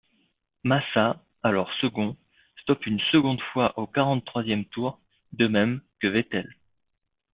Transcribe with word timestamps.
Massa, 0.63 1.23
alors 1.43 1.69
second, 1.79 2.17
stoppe 2.63 2.87
une 2.87 2.99
seconde 3.11 3.39
fois 3.53 3.77
au 3.77 3.85
quarante-troisième 3.85 4.65
tour, 4.65 4.99
de 5.33 5.45
même 5.45 5.79
que 5.99 6.07
Vettel. 6.07 6.55